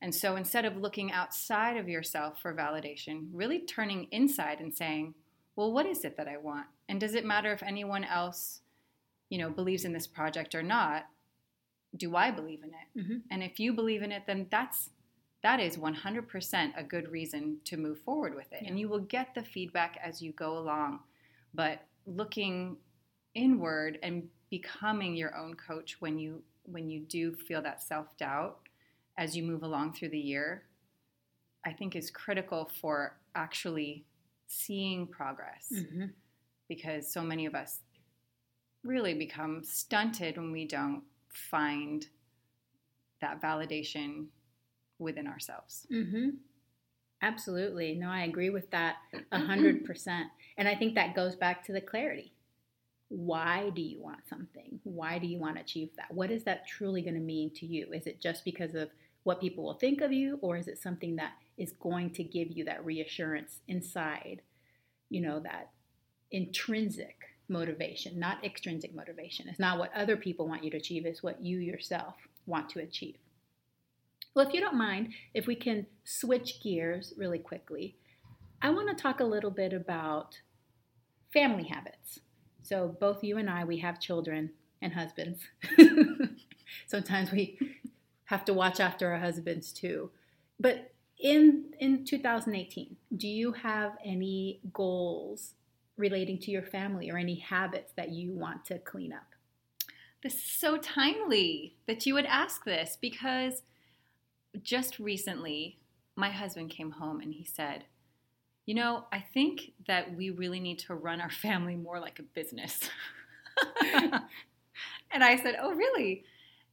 [0.01, 5.15] And so instead of looking outside of yourself for validation, really turning inside and saying,
[5.57, 6.67] well, what is it that I want?
[6.89, 8.61] And does it matter if anyone else,
[9.29, 11.07] you know, believes in this project or not?
[11.97, 13.01] Do I believe in it?
[13.01, 13.17] Mm-hmm.
[13.31, 14.91] And if you believe in it, then that's
[15.43, 18.61] that is 100% a good reason to move forward with it.
[18.63, 18.69] Yeah.
[18.69, 21.01] And you will get the feedback as you go along.
[21.55, 22.77] But looking
[23.35, 28.59] inward and becoming your own coach when you when you do feel that self-doubt
[29.17, 30.65] as you move along through the year,
[31.67, 34.05] I think is critical for actually
[34.47, 35.67] seeing progress.
[35.75, 36.07] Mm-hmm.
[36.69, 37.81] Because so many of us
[38.85, 42.07] really become stunted when we don't find
[43.21, 44.27] that validation
[44.99, 45.87] within ourselves.
[45.93, 46.31] Mm-hmm.
[47.21, 47.95] Absolutely.
[47.95, 48.97] No, I agree with that
[49.33, 50.29] a hundred percent.
[50.57, 52.33] And I think that goes back to the clarity.
[53.09, 54.79] Why do you want something?
[54.85, 56.15] Why do you want to achieve that?
[56.15, 57.93] What is that truly going to mean to you?
[57.93, 58.91] Is it just because of
[59.25, 62.51] what people will think of you, or is it something that is going to give
[62.51, 64.43] you that reassurance inside?
[65.11, 65.71] You know, that
[66.31, 67.17] intrinsic
[67.49, 69.49] motivation, not extrinsic motivation.
[69.49, 72.15] It's not what other people want you to achieve, it's what you yourself
[72.47, 73.17] want to achieve.
[74.35, 77.97] Well, if you don't mind, if we can switch gears really quickly,
[78.63, 80.39] I want to talk a little bit about
[81.33, 82.21] family habits.
[82.63, 84.51] So, both you and I, we have children
[84.83, 85.41] and husbands.
[86.87, 87.59] Sometimes we
[88.25, 90.11] have to watch after our husbands too.
[90.61, 95.55] But in in 2018, do you have any goals
[95.99, 99.35] relating to your family or any habits that you want to clean up?
[100.23, 103.63] This is so timely that you would ask this because
[104.63, 105.79] just recently
[106.17, 107.85] my husband came home and he said,
[108.67, 112.23] You know, I think that we really need to run our family more like a
[112.23, 112.91] business.
[113.83, 116.25] and I said, Oh, really?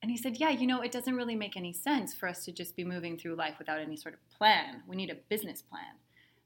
[0.02, 2.52] And he said, Yeah, you know, it doesn't really make any sense for us to
[2.52, 4.82] just be moving through life without any sort of plan.
[4.88, 5.96] We need a business plan.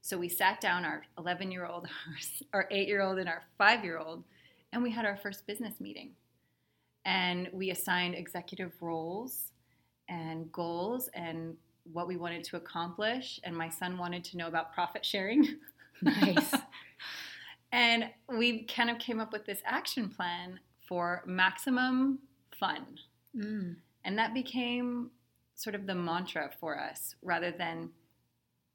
[0.02, 1.88] So we sat down, our 11 year old,
[2.52, 4.24] our 8 year old, and our 5 year old,
[4.72, 6.12] and we had our first business meeting.
[7.04, 9.52] And we assigned executive roles
[10.08, 11.56] and goals and
[11.92, 13.40] what we wanted to accomplish.
[13.44, 15.46] And my son wanted to know about profit sharing.
[16.02, 16.54] Nice.
[17.72, 20.58] and we kind of came up with this action plan
[20.88, 22.20] for maximum
[22.58, 22.86] fun.
[23.36, 23.76] Mm.
[24.06, 25.10] And that became
[25.56, 27.90] sort of the mantra for us rather than,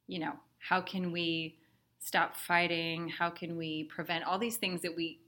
[0.06, 0.34] you know,
[0.68, 1.58] how can we
[2.00, 3.10] stop fighting?
[3.10, 5.20] How can we prevent all these things that we,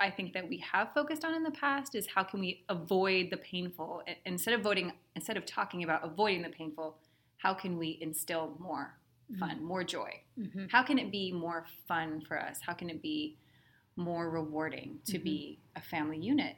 [0.00, 3.30] I think that we have focused on in the past is how can we avoid
[3.30, 6.98] the painful instead of voting, instead of talking about avoiding the painful,
[7.38, 8.98] how can we instill more
[9.38, 10.20] fun, more joy?
[10.38, 10.70] Mhm.
[10.70, 12.60] How can it be more fun for us?
[12.60, 13.36] How can it be
[13.96, 16.56] more rewarding to be a family unit?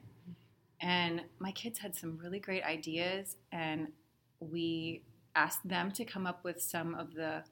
[0.81, 3.93] And my kids had some really great ideas, and
[4.41, 5.03] we
[5.35, 7.45] asked them to come up with some of the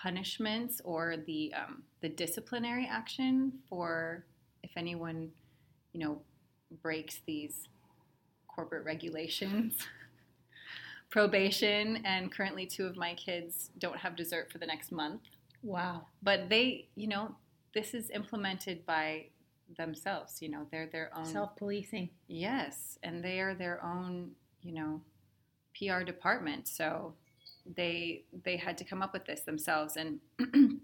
[0.00, 4.24] punishments or the um, the disciplinary action for
[4.62, 5.30] if anyone,
[5.92, 6.20] you know,
[6.82, 7.68] breaks these
[8.48, 9.76] corporate regulations.
[11.10, 15.20] Probation, and currently two of my kids don't have dessert for the next month
[15.62, 16.06] Wow.
[16.22, 17.34] but they you know
[17.74, 19.26] this is implemented by
[19.78, 22.10] themselves you know they're their own Self policing.
[22.28, 24.32] yes and they are their own
[24.62, 25.00] you know
[25.76, 27.14] pr department so
[27.74, 29.96] they they had to come up with this themselves.
[29.96, 30.20] And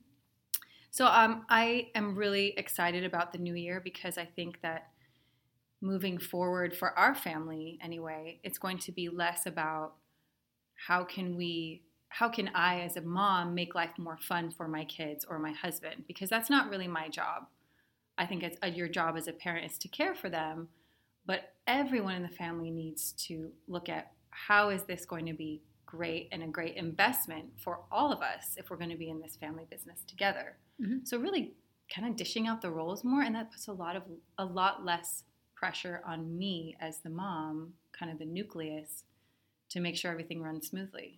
[0.90, 4.88] so um, i am really excited about the new year because i think that
[5.80, 9.94] moving forward for our family anyway it's going to be less about
[10.86, 14.84] how can we how can i as a mom make life more fun for my
[14.84, 16.04] kids or my husband?
[16.06, 17.46] Because that's not really my job.
[18.18, 20.68] I think it's uh, your job as a parent is to care for them
[21.26, 25.62] but everyone in the family needs to look at how is this going to be
[25.96, 29.20] great and a great investment for all of us if we're going to be in
[29.20, 31.06] this family business together Mhm.
[31.06, 31.44] so really
[31.94, 34.02] kind of dishing out the roles more and that puts a lot of
[34.38, 35.24] a lot less
[35.54, 39.04] pressure on me as the mom kind of the nucleus
[39.68, 41.10] to make sure everything runs smoothly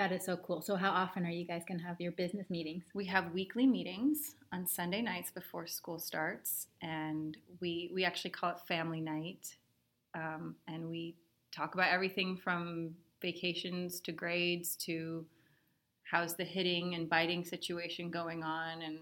[0.00, 0.62] That is so cool.
[0.62, 2.84] So, how often are you guys going to have your business meetings?
[2.94, 4.18] we have weekly meetings
[4.54, 9.44] on Sunday nights before school starts, and we we actually call it family night,
[10.14, 11.02] um, and we
[11.58, 15.24] talk about everything from vacations to grades to
[16.10, 18.98] how's the hitting and biting situation going on, and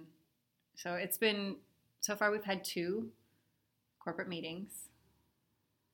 [0.76, 1.56] so it's been
[2.00, 3.08] so far we've had two
[3.98, 4.88] corporate meetings,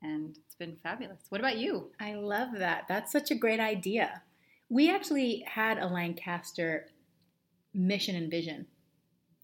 [0.02, 1.22] and it's been fabulous.
[1.28, 1.90] What about you?
[2.00, 2.84] I love that.
[2.88, 4.22] That's such a great idea.
[4.68, 6.88] We actually had a Lancaster
[7.72, 8.66] mission and vision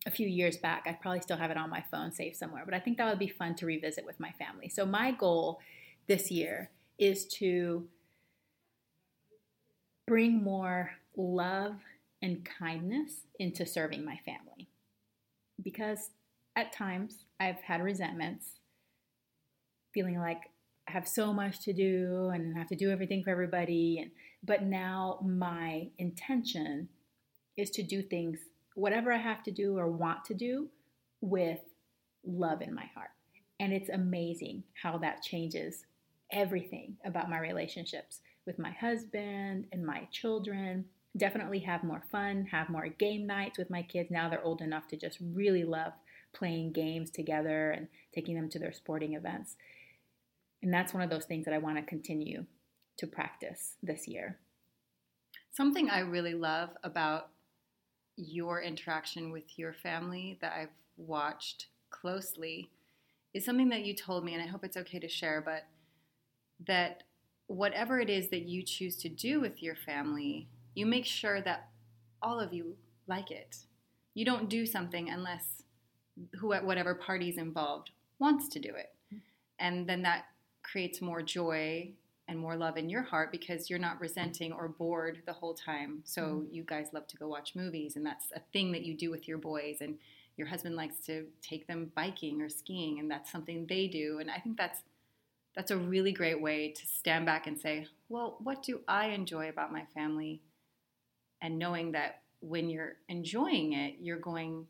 [0.07, 0.85] a few years back.
[0.87, 3.19] I probably still have it on my phone saved somewhere, but I think that would
[3.19, 4.69] be fun to revisit with my family.
[4.69, 5.61] So, my goal
[6.07, 7.87] this year is to
[10.07, 11.77] bring more love
[12.23, 14.69] and kindness into serving my family.
[15.63, 16.11] Because
[16.57, 18.61] at times I've had resentments,
[19.93, 20.51] feeling like
[20.89, 24.11] I have so much to do and have to do everything for everybody and
[24.45, 26.89] but now my intention
[27.57, 28.41] is to do things
[28.75, 30.69] whatever I have to do or want to do
[31.21, 31.61] with
[32.25, 33.11] love in my heart.
[33.61, 35.85] And it's amazing how that changes
[36.33, 40.87] everything about my relationships with my husband and my children.
[41.17, 44.89] Definitely have more fun, have more game nights with my kids now they're old enough
[44.89, 45.93] to just really love
[46.33, 49.57] playing games together and taking them to their sporting events.
[50.63, 52.47] And that's one of those things that I want to continue
[52.99, 54.39] to practice this year.
[55.51, 57.29] Something I really love about
[58.17, 62.71] your interaction with your family that I've watched closely
[63.35, 65.65] is something that you told me, and I hope it's okay to share, but
[66.67, 67.05] that
[67.47, 71.69] whatever it is that you choose to do with your family, you make sure that
[72.23, 72.77] all of you
[73.07, 73.57] like it.
[74.15, 75.63] You don't do something unless
[76.39, 78.93] who, at whatever party's involved wants to do it.
[79.59, 80.27] And then that
[80.63, 81.93] creates more joy
[82.29, 86.03] and more love in your heart because you're not resenting or bored the whole time.
[86.05, 86.55] So mm-hmm.
[86.55, 89.27] you guys love to go watch movies, and that's a thing that you do with
[89.27, 89.79] your boys.
[89.81, 89.99] And
[90.37, 94.19] your husband likes to take them biking or skiing, and that's something they do.
[94.21, 94.81] And I think that's
[95.55, 99.49] that's a really great way to stand back and say, well, what do I enjoy
[99.49, 100.43] about my family?
[101.41, 104.67] And knowing that when you're enjoying it, you're going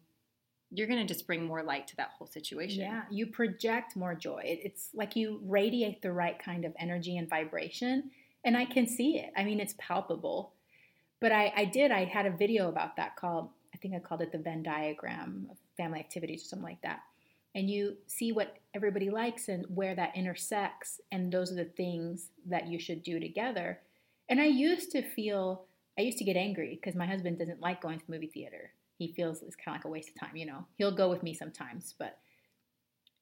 [0.74, 2.80] you're going to just bring more light to that whole situation.
[2.80, 4.40] Yeah, you project more joy.
[4.42, 8.10] It's like you radiate the right kind of energy and vibration,
[8.42, 9.32] and I can see it.
[9.36, 10.54] I mean, it's palpable.
[11.20, 14.22] But I, I did, I had a video about that called, I think I called
[14.22, 17.00] it the Venn diagram of family activities or something like that.
[17.54, 22.30] And you see what everybody likes and where that intersects, and those are the things
[22.46, 23.80] that you should do together.
[24.28, 25.64] And I used to feel,
[25.98, 28.70] I used to get angry because my husband doesn't like going to the movie theater.
[28.98, 30.66] He feels it's kind of like a waste of time, you know.
[30.76, 32.18] He'll go with me sometimes, but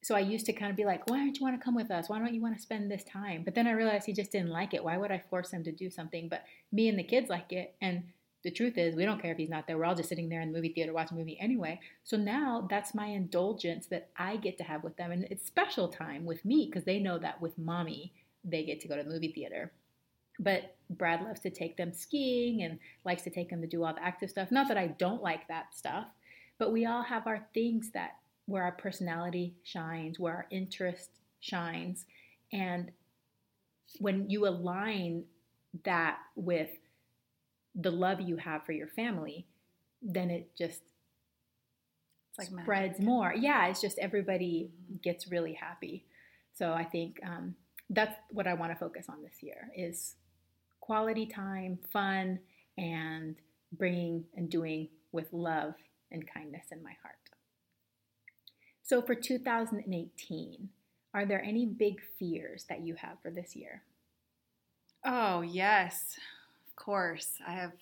[0.03, 1.91] so I used to kind of be like, why don't you want to come with
[1.91, 2.09] us?
[2.09, 3.43] Why don't you want to spend this time?
[3.43, 4.83] But then I realized he just didn't like it.
[4.83, 6.27] Why would I force him to do something?
[6.27, 7.75] But me and the kids like it.
[7.81, 8.03] And
[8.43, 9.77] the truth is, we don't care if he's not there.
[9.77, 11.79] We're all just sitting there in the movie theater watching a movie anyway.
[12.03, 15.11] So now that's my indulgence that I get to have with them.
[15.11, 18.13] And it's special time with me because they know that with mommy,
[18.43, 19.71] they get to go to the movie theater.
[20.39, 23.93] But Brad loves to take them skiing and likes to take them to do all
[23.93, 24.51] the active stuff.
[24.51, 26.07] Not that I don't like that stuff,
[26.57, 28.11] but we all have our things that
[28.47, 31.09] where our personality shines, where our interest
[31.41, 32.05] shines.
[32.51, 32.91] And
[33.99, 35.25] when you align
[35.85, 36.69] that with
[37.75, 39.47] the love you have for your family,
[40.01, 40.81] then it just
[42.29, 42.65] It's like magic.
[42.65, 43.33] spreads more.
[43.35, 46.05] Yeah, it's just everybody gets really happy.
[46.53, 47.55] So I think um,
[47.89, 50.15] that's what I want to focus on this year is
[50.79, 52.39] quality time, fun,
[52.77, 53.35] and
[53.71, 55.75] bringing and doing with love
[56.11, 57.15] and kindness in my heart.
[58.83, 60.69] So for 2018,
[61.13, 63.83] are there any big fears that you have for this year?
[65.05, 66.15] Oh yes,
[66.81, 67.37] course.
[67.47, 67.73] I have.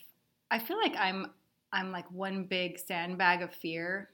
[0.52, 1.32] I feel like I'm.
[1.72, 4.10] I'm like one big sandbag of fear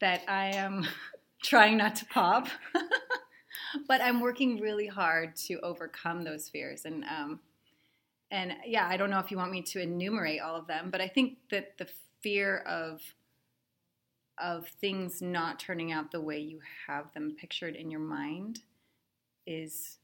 [0.00, 0.86] that I am
[1.42, 2.48] trying not to pop.
[3.88, 7.40] but I'm working really hard to overcome those fears, and um,
[8.30, 11.00] and yeah, I don't know if you want me to enumerate all of them, but
[11.00, 11.88] I think that the
[12.22, 13.00] fear of
[14.38, 18.60] of things not turning out the way you have them pictured in your mind
[19.46, 19.98] is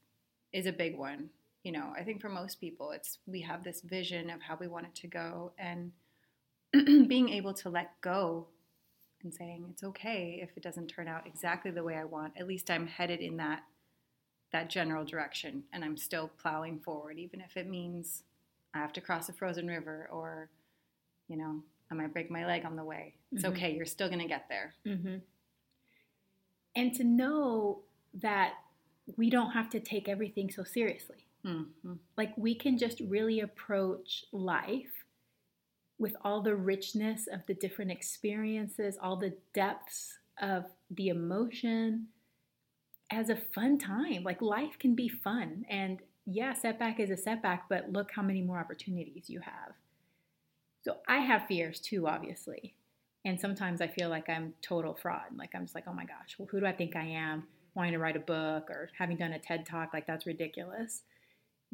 [0.53, 1.29] is a big one
[1.63, 4.67] you know i think for most people it's we have this vision of how we
[4.67, 5.91] want it to go and
[7.07, 8.47] being able to let go
[9.23, 12.47] and saying it's okay if it doesn't turn out exactly the way i want at
[12.47, 13.63] least i'm headed in that
[14.51, 18.23] that general direction and i'm still plowing forward even if it means
[18.73, 20.49] i have to cross a frozen river or
[21.27, 23.49] you know i might break my leg on the way it's Mhm.
[23.51, 25.17] okay you're still going to get there Mm-hmm.
[26.75, 27.81] And to know
[28.15, 28.53] that
[29.15, 31.27] we don't have to take everything so seriously.
[31.45, 31.99] Mhm.
[32.17, 35.05] Like we can just really approach life
[35.99, 42.07] with all the richness of the different experiences, all the depths of the emotion
[43.11, 44.23] as a fun time.
[44.23, 45.65] Like life can be fun.
[45.69, 49.73] And yeah, setback is a setback, but look how many more opportunities you have.
[50.83, 52.75] So I have fears too, obviously.
[53.25, 55.35] And sometimes I feel like I'm total fraud.
[55.37, 57.47] Like I'm just like, oh my gosh, well, who do I think I am?
[57.75, 61.03] Wanting to write a book or having done a TED talk, like that's ridiculous.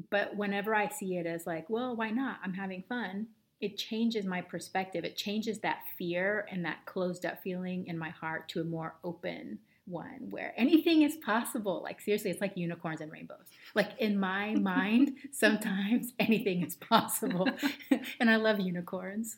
[0.10, 2.40] But whenever I see it as like, well, why not?
[2.44, 3.28] I'm having fun.
[3.60, 5.04] It changes my perspective.
[5.04, 8.96] It changes that fear and that closed up feeling in my heart to a more
[9.04, 11.82] open one where anything is possible.
[11.84, 13.48] Like seriously, it's like unicorns and rainbows.
[13.76, 17.50] Like in my mind, sometimes anything is possible.
[18.20, 19.38] and I love unicorns.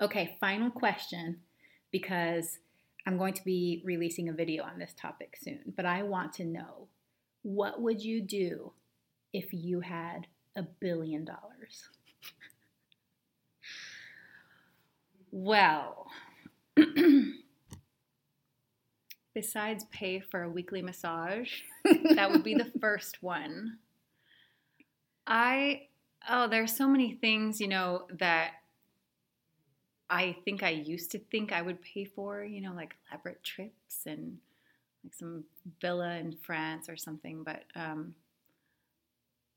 [0.00, 1.40] Okay, final question
[1.90, 2.58] because
[3.06, 6.44] I'm going to be releasing a video on this topic soon, but I want to
[6.44, 6.88] know
[7.42, 8.72] what would you do
[9.32, 10.26] if you had
[10.56, 11.88] a billion dollars?
[15.30, 16.08] Well,
[19.34, 21.50] besides pay for a weekly massage,
[22.14, 23.78] that would be the first one.
[25.26, 25.88] I,
[26.28, 28.52] oh, there's so many things, you know, that
[30.10, 34.04] I think I used to think I would pay for, you know, like elaborate trips
[34.04, 34.36] and
[35.02, 35.44] like some
[35.80, 37.42] villa in France or something.
[37.42, 38.14] But um,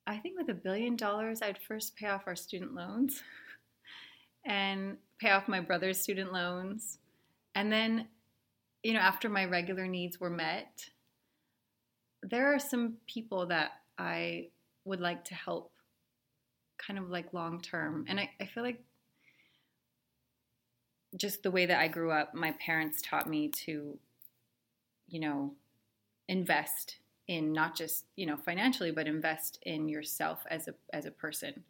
[0.07, 3.21] I think with a billion dollars, I'd first pay off our student loans
[4.45, 6.99] and pay off my brother's student loans.
[7.55, 8.07] And then,
[8.83, 10.89] you know, after my regular needs were met,
[12.21, 14.49] there are some people that I
[14.83, 15.71] would like to help
[16.77, 18.05] kind of like long term.
[18.07, 18.83] And I, I feel like
[21.17, 23.97] just the way that I grew up, my parents taught me to,
[25.07, 25.53] you know,
[26.27, 26.97] invest
[27.27, 31.63] in not just, you know, financially, but invest in yourself as a as a person.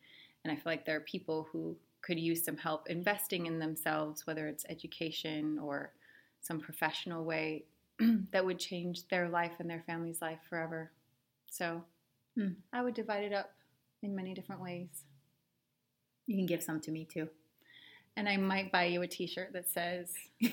[0.44, 4.28] And I feel like there are people who could use some help investing in themselves,
[4.28, 5.94] whether it's education or
[6.42, 7.64] some professional way
[8.32, 10.92] that would change their life and their family's life forever.
[11.50, 11.84] So
[12.36, 12.54] Hmm.
[12.74, 13.52] I would divide it up
[14.02, 14.90] in many different ways.
[16.28, 17.30] You can give some to me too.
[18.18, 20.12] And I might buy you a t shirt that says,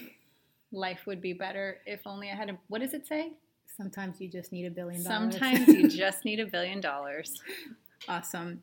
[0.72, 2.58] Life would be better if only I had a.
[2.68, 3.32] What does it say?
[3.76, 5.34] Sometimes you just need a billion dollars.
[5.34, 7.40] Sometimes you just need a billion dollars.
[8.08, 8.62] Awesome.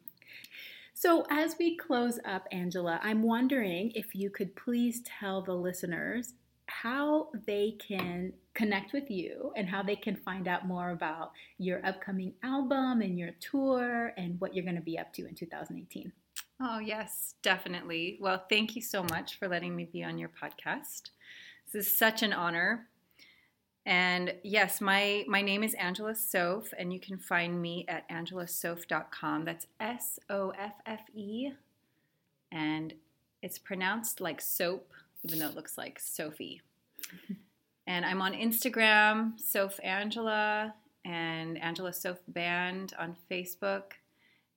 [0.94, 6.34] So, as we close up, Angela, I'm wondering if you could please tell the listeners
[6.68, 11.84] how they can connect with you and how they can find out more about your
[11.86, 16.12] upcoming album and your tour and what you're going to be up to in 2018.
[16.62, 18.18] Oh, yes, definitely.
[18.20, 21.12] Well, thank you so much for letting me be on your podcast.
[21.72, 22.88] This is such an honor.
[23.90, 29.46] And yes, my, my name is Angela Soffe, and you can find me at angelasoffe.com.
[29.46, 31.50] That's S O F F E
[32.52, 32.94] and
[33.42, 34.92] it's pronounced like soap,
[35.24, 36.62] even though it looks like Sophie.
[37.88, 40.74] and I'm on Instagram, Soffe Angela,
[41.06, 43.94] and Angela Soffe Band on Facebook.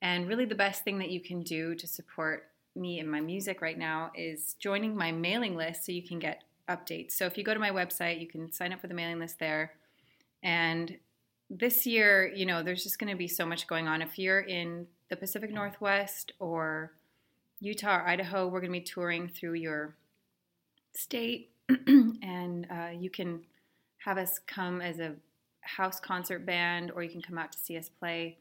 [0.01, 3.61] And really, the best thing that you can do to support me and my music
[3.61, 7.11] right now is joining my mailing list so you can get updates.
[7.11, 9.39] So if you go to my website, you can sign up for the mailing list
[9.39, 9.73] there.
[10.41, 10.97] And
[11.49, 14.01] this year, you know, there's just going to be so much going on.
[14.01, 16.93] If you're in the Pacific Northwest or
[17.59, 19.95] Utah or Idaho, we're going to be touring through your
[20.95, 21.51] state,
[21.87, 23.41] and uh, you can
[23.97, 25.13] have us come as a
[25.61, 28.37] house concert band, or you can come out to see us play.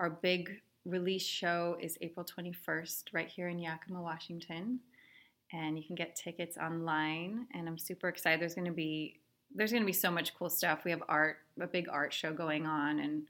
[0.00, 4.80] Our big release show is April 21st, right here in Yakima, Washington,
[5.54, 7.46] and you can get tickets online.
[7.54, 8.40] And I'm super excited.
[8.40, 9.20] There's going to be
[9.54, 10.80] there's going to be so much cool stuff.
[10.84, 13.22] We have art, a big art show going on, and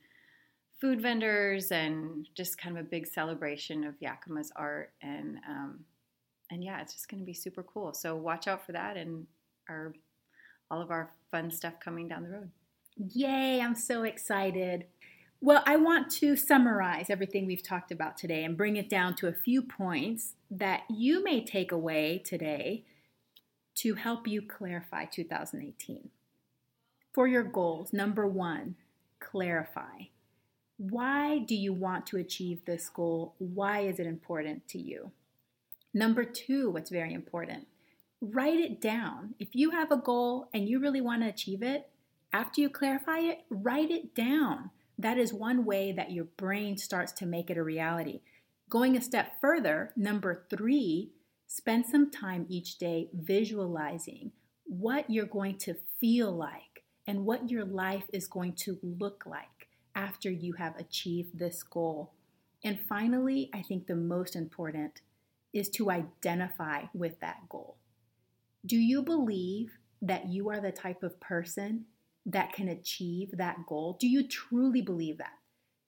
[0.81, 4.93] food vendors, and just kind of a big celebration of Yakima's art.
[5.03, 5.85] And um,
[6.51, 7.93] and yeah, it's just going to be super cool.
[7.93, 9.27] So watch out for that and
[9.69, 9.93] our
[10.71, 12.51] all of our fun stuff coming down the road.
[12.97, 14.87] Yay, I'm so excited.
[15.45, 19.29] Well, I want to summarize everything we've talked about today and bring it down to
[19.29, 22.87] a few points that you may take away today
[23.75, 26.09] to help you clarify 2018.
[27.13, 28.77] For your goals, number one,
[29.21, 30.05] clarify.
[30.79, 33.35] Why do you want to achieve this goal?
[33.37, 35.11] Why is it important to you?
[35.93, 37.67] Number two, what's very important,
[38.23, 39.35] write it down.
[39.39, 41.91] If you have a goal and you really want to achieve it,
[42.33, 44.71] after you clarify it, write it down.
[44.99, 48.21] That is one way that your brain starts to make it a reality.
[48.69, 51.13] Going a step further, number three,
[51.47, 54.33] spend some time each day visualizing
[54.65, 59.69] what you're going to feel like and what your life is going to look like
[59.95, 62.15] after you have achieved this goal.
[62.65, 65.03] And finally, I think the most important
[65.53, 67.77] is to identify with that goal.
[68.67, 71.85] Do you believe that you are the type of person
[72.27, 73.97] that can achieve that goal?
[73.99, 75.33] Do you truly believe that?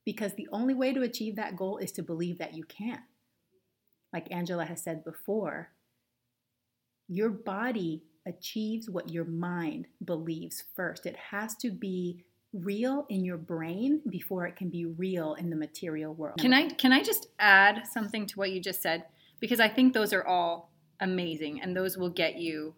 [0.05, 3.01] Because the only way to achieve that goal is to believe that you can.
[4.13, 5.73] Like Angela has said before,
[7.09, 11.07] your body achieves what your mind believes first.
[11.07, 15.57] It has to be real in your brain before it can be real in the
[15.57, 16.39] material world.
[16.39, 19.05] Can I can I just add something to what you just said
[19.41, 22.75] because I think those are all amazing and those will get you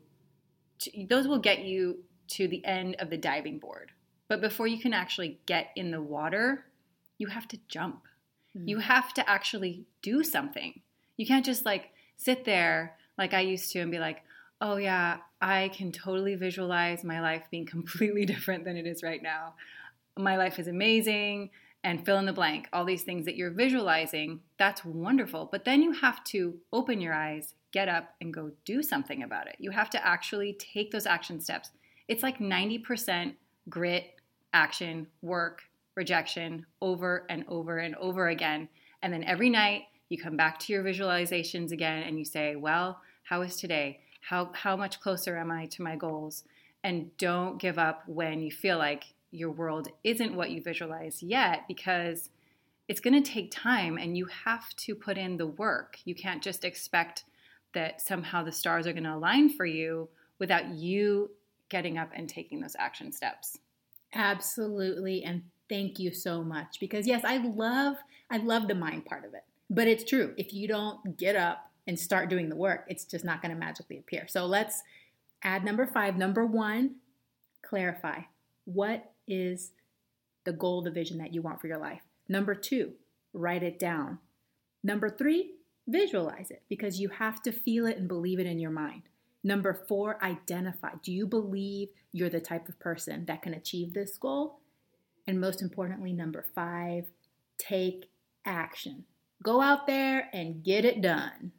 [0.80, 1.98] to, those will get you
[2.28, 3.92] to the end of the diving board.
[4.28, 6.66] But before you can actually get in the water,
[7.16, 8.04] you have to jump.
[8.56, 8.68] Mm-hmm.
[8.68, 10.80] You have to actually do something.
[11.16, 14.22] You can't just like sit there like I used to and be like,
[14.60, 19.22] oh yeah, I can totally visualize my life being completely different than it is right
[19.22, 19.54] now.
[20.16, 21.50] My life is amazing
[21.84, 25.48] and fill in the blank, all these things that you're visualizing, that's wonderful.
[25.50, 29.46] But then you have to open your eyes, get up, and go do something about
[29.46, 29.56] it.
[29.58, 31.70] You have to actually take those action steps.
[32.08, 33.34] It's like 90%
[33.68, 34.14] grit,
[34.52, 35.62] action, work,
[35.94, 38.68] rejection over and over and over again.
[39.02, 43.00] And then every night you come back to your visualizations again and you say, well,
[43.24, 44.00] how is today?
[44.22, 46.44] How, how much closer am I to my goals?
[46.82, 51.64] And don't give up when you feel like your world isn't what you visualize yet
[51.68, 52.30] because
[52.88, 55.98] it's going to take time and you have to put in the work.
[56.04, 57.24] You can't just expect
[57.74, 61.30] that somehow the stars are going to align for you without you
[61.68, 63.58] getting up and taking those action steps.
[64.14, 67.96] Absolutely and thank you so much because yes, I love
[68.30, 69.44] I love the mind part of it.
[69.70, 70.34] But it's true.
[70.36, 73.58] If you don't get up and start doing the work, it's just not going to
[73.58, 74.26] magically appear.
[74.28, 74.82] So let's
[75.42, 76.16] add number 5.
[76.16, 76.96] Number 1,
[77.62, 78.20] clarify.
[78.64, 79.72] What is
[80.44, 82.00] the goal, the vision that you want for your life?
[82.28, 82.92] Number 2,
[83.32, 84.18] write it down.
[84.82, 85.52] Number 3,
[85.86, 89.02] visualize it because you have to feel it and believe it in your mind.
[89.44, 90.90] Number four, identify.
[91.02, 94.60] Do you believe you're the type of person that can achieve this goal?
[95.26, 97.04] And most importantly, number five,
[97.58, 98.10] take
[98.44, 99.04] action.
[99.42, 101.52] Go out there and get it done.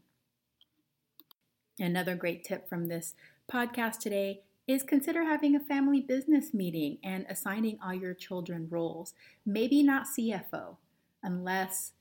[1.79, 3.13] Another great tip from this
[3.49, 9.13] podcast today is consider having a family business meeting and assigning all your children roles.
[9.45, 10.75] Maybe not CFO,
[11.23, 11.93] unless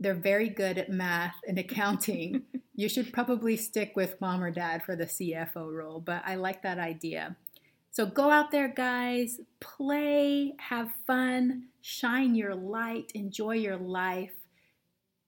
[0.00, 2.42] they're very good at math and accounting.
[2.74, 6.62] you should probably stick with mom or dad for the CFO role, but I like
[6.62, 7.36] that idea.
[7.90, 14.32] So go out there, guys, play, have fun, shine your light, enjoy your life.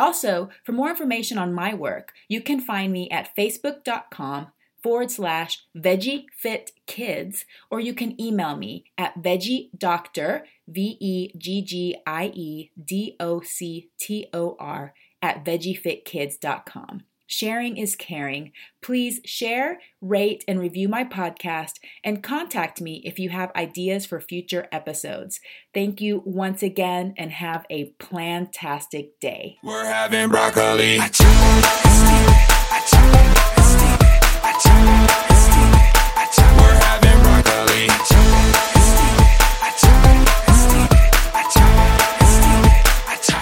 [0.00, 4.48] Also, for more information on my work, you can find me at facebook.com
[4.82, 11.32] forward slash veggie fit kids, or you can email me at veggie doctor, V E
[11.36, 17.02] G G I E D O C T O R, at veggiefitkids.com.
[17.32, 18.50] Sharing is caring.
[18.82, 24.20] Please share, rate, and review my podcast and contact me if you have ideas for
[24.20, 25.38] future episodes.
[25.72, 29.58] Thank you once again and have a plantastic day.
[29.62, 30.98] We're having broccoli.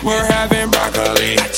[0.04, 1.57] We're having broccoli.